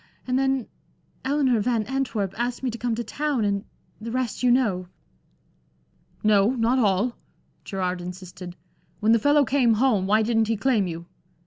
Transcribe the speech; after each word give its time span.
And 0.25 0.39
then 0.39 0.67
Eleanor 1.23 1.59
Van 1.59 1.83
Antwerp 1.83 2.33
asked 2.35 2.63
me 2.63 2.71
to 2.71 2.77
come 2.79 2.95
to 2.95 3.03
town, 3.03 3.45
and 3.45 3.65
the 3.99 4.09
rest 4.09 4.41
you 4.41 4.49
know." 4.49 4.87
"No, 6.23 6.55
not 6.55 6.79
all." 6.79 7.15
Gerard 7.63 8.01
insisted. 8.01 8.55
"When 8.99 9.11
the 9.11 9.19
fellow 9.19 9.45
came 9.45 9.75
home, 9.75 10.07
why 10.07 10.23
didn't 10.23 10.47
he 10.47 10.57
claim 10.57 10.87
you? 10.87 11.05